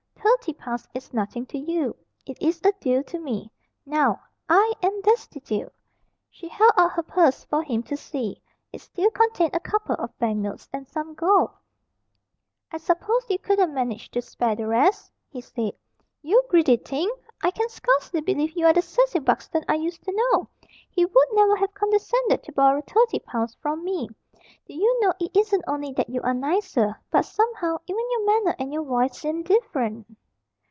Thirty 0.23 0.53
pounds 0.53 0.87
is 0.95 1.13
nothing 1.13 1.45
to 1.47 1.57
you; 1.57 1.95
it 2.25 2.35
is 2.41 2.61
a 2.63 2.71
deal 2.79 3.03
to 3.03 3.19
me. 3.19 3.51
Now 3.85 4.21
I 4.49 4.73
am 4.81 4.99
destitute." 5.01 5.71
She 6.31 6.47
held 6.47 6.71
out 6.77 6.93
her 6.93 7.03
purse 7.03 7.43
for 7.45 7.61
him 7.61 7.83
to 7.83 7.97
see. 7.97 8.41
It 8.73 8.81
still 8.81 9.11
contained 9.11 9.55
a 9.55 9.59
couple 9.59 9.95
of 9.95 10.15
bank 10.17 10.39
notes 10.39 10.67
and 10.73 10.87
some 10.87 11.13
gold. 11.13 11.51
"I 12.71 12.77
suppose 12.77 13.29
you 13.29 13.37
couldn't 13.37 13.73
manage 13.73 14.09
to 14.11 14.21
spare 14.21 14.55
the 14.55 14.65
rest?" 14.67 15.11
he 15.29 15.41
said. 15.41 15.73
"You 16.23 16.41
greedy 16.49 16.77
thing! 16.77 17.11
I 17.43 17.51
can 17.51 17.69
scarcely 17.69 18.21
believe 18.21 18.55
you 18.57 18.65
are 18.65 18.73
the 18.73 18.81
Cecil 18.81 19.21
Buxton 19.21 19.63
I 19.67 19.75
used 19.75 20.03
to 20.05 20.11
know 20.13 20.49
he 20.89 21.05
would 21.05 21.27
never 21.33 21.55
have 21.55 21.73
condescended 21.75 22.41
to 22.43 22.51
borrow 22.51 22.81
thirty 22.81 23.19
pounds 23.19 23.55
from 23.61 23.83
me. 23.83 24.09
Do 24.65 24.73
you 24.73 24.99
know, 25.01 25.13
it 25.19 25.35
isn't 25.37 25.63
only 25.67 25.93
that 25.93 26.09
you 26.09 26.19
are 26.23 26.33
nicer, 26.33 26.99
but, 27.11 27.25
somehow, 27.25 27.77
even 27.85 28.09
your 28.11 28.25
manner 28.25 28.55
and 28.57 28.73
your 28.73 28.83
voice 28.83 29.19
seem 29.19 29.43
different." 29.43 30.17